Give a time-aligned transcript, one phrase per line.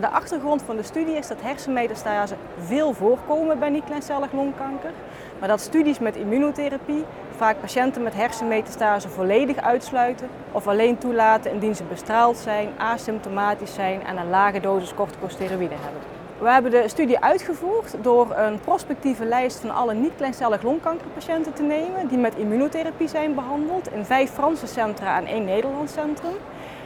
[0.00, 2.34] De achtergrond van de studie is dat hersenmetastase
[2.64, 4.90] veel voorkomen bij niet-kleincellig longkanker.
[5.38, 7.04] Maar dat studies met immunotherapie
[7.36, 14.04] vaak patiënten met hersenmetastase volledig uitsluiten of alleen toelaten indien ze bestraald zijn, asymptomatisch zijn
[14.06, 16.00] en een lage dosis corticosteroïden hebben.
[16.38, 22.08] We hebben de studie uitgevoerd door een prospectieve lijst van alle niet-kleincellig longkankerpatiënten te nemen
[22.08, 26.34] die met immunotherapie zijn behandeld in vijf Franse centra en één Nederlands centrum.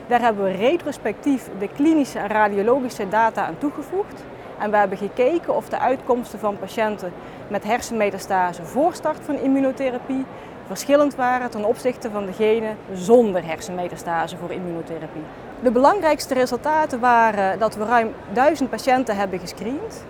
[0.08, 4.24] Daar hebben we retrospectief de klinische en radiologische data aan toegevoegd.
[4.58, 7.12] En we hebben gekeken of de uitkomsten van patiënten
[7.48, 10.24] met hersenmetastase voor start van immunotherapie
[10.66, 15.22] verschillend waren ten opzichte van degene zonder hersenmetastase voor immunotherapie.
[15.62, 20.04] De belangrijkste resultaten waren dat we ruim 1000 patiënten hebben gescreend.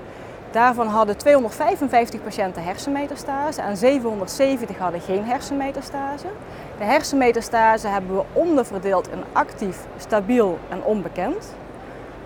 [0.50, 6.26] Daarvan hadden 255 patiënten hersenmetastase en 770 hadden geen hersenmetastase.
[6.78, 11.54] De hersenmetastase hebben we onderverdeeld in actief, stabiel en onbekend.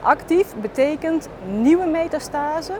[0.03, 2.73] Actief betekent nieuwe metastase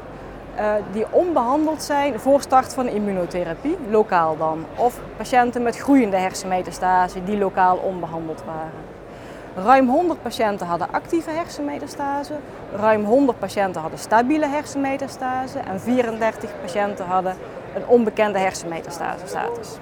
[0.57, 4.65] uh, die onbehandeld zijn voor start van immunotherapie, lokaal dan.
[4.77, 9.02] Of patiënten met groeiende hersenmetastase die lokaal onbehandeld waren.
[9.57, 12.35] Ruim 100 patiënten hadden actieve hersenmetastase,
[12.77, 17.37] ruim 100 patiënten hadden stabiele hersenmetastase en 34 patiënten hadden
[17.75, 19.77] een onbekende hersenmetastase status.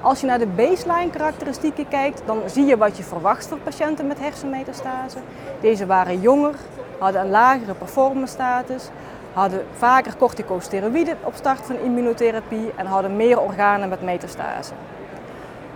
[0.00, 4.06] Als je naar de baseline karakteristieken kijkt, dan zie je wat je verwacht voor patiënten
[4.06, 5.18] met hersenmetastase.
[5.60, 6.54] Deze waren jonger,
[6.98, 8.88] hadden een lagere performance status,
[9.32, 14.72] hadden vaker corticosteroïden op start van immunotherapie en hadden meer organen met metastase.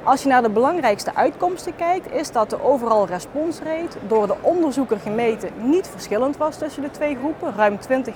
[0.07, 4.99] Als je naar de belangrijkste uitkomsten kijkt, is dat de overal responsrate door de onderzoeker
[4.99, 8.13] gemeten niet verschillend was tussen de twee groepen, ruim 20%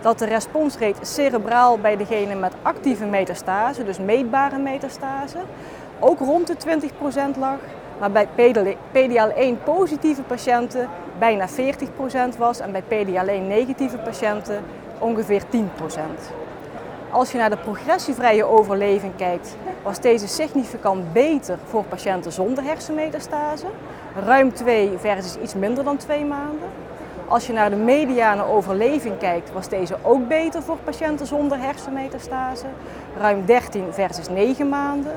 [0.00, 5.38] Dat de responsrate cerebraal bij degene met actieve metastase, dus meetbare metastase,
[5.98, 6.56] ook rond de
[7.34, 7.58] 20% lag.
[7.98, 8.28] Maar bij
[8.92, 11.48] PDL1 positieve patiënten bijna
[12.34, 14.62] 40% was en bij PDL1 negatieve patiënten
[14.98, 15.70] ongeveer 10
[17.10, 23.66] als je naar de progressievrije overleving kijkt, was deze significant beter voor patiënten zonder hersenmetastase.
[24.26, 26.68] Ruim 2 versus iets minder dan 2 maanden.
[27.28, 32.66] Als je naar de mediane overleving kijkt, was deze ook beter voor patiënten zonder hersenmetastase.
[33.18, 35.12] Ruim 13 versus 9 maanden.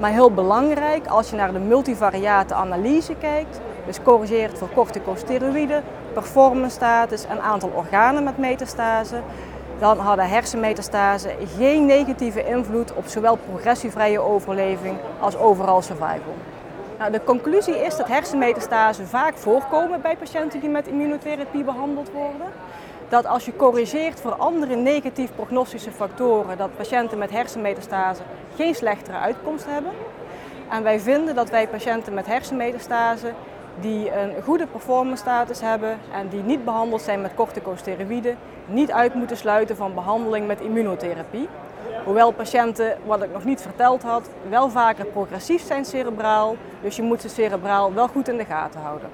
[0.00, 5.82] Maar heel belangrijk, als je naar de multivariate analyse kijkt, dus corrigeert voor corticosteroïden,
[6.12, 9.20] performance status en aantal organen met metastase,
[9.82, 16.34] dan hadden hersenmetastase geen negatieve invloed op zowel progressievrije overleving als overal survival.
[16.98, 22.46] Nou, de conclusie is dat hersenmetastase vaak voorkomen bij patiënten die met immunotherapie behandeld worden.
[23.08, 28.22] Dat als je corrigeert voor andere negatief prognostische factoren, dat patiënten met hersenmetastase
[28.56, 29.92] geen slechtere uitkomst hebben.
[30.70, 33.32] En wij vinden dat wij patiënten met hersenmetastase
[33.80, 39.14] die een goede performance status hebben en die niet behandeld zijn met corticosteroïden, niet uit
[39.14, 41.48] moeten sluiten van behandeling met immunotherapie.
[42.04, 47.02] Hoewel patiënten, wat ik nog niet verteld had, wel vaker progressief zijn cerebraal, dus je
[47.02, 49.08] moet ze cerebraal wel goed in de gaten houden.